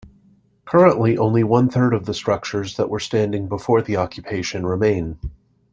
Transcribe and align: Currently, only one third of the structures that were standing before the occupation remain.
Currently, 0.65 1.19
only 1.19 1.43
one 1.43 1.69
third 1.69 1.93
of 1.93 2.07
the 2.07 2.15
structures 2.15 2.75
that 2.77 2.89
were 2.89 2.99
standing 2.99 3.47
before 3.47 3.83
the 3.83 3.97
occupation 3.97 4.65
remain. 4.65 5.19